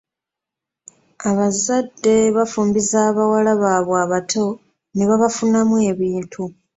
Abazadde 1.29 2.15
bafumbiza 2.35 2.99
bawala 3.17 3.51
baabwe 3.61 3.95
abato 4.05 4.45
ne 4.95 5.03
babafunamu 5.09 5.75
ebintu. 5.91 6.43